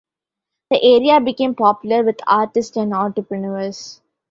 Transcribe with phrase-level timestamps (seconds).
[0.71, 4.01] The area became popular with artists and entrepreneurs.